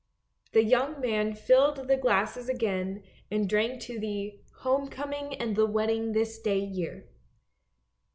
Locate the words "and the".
5.35-5.67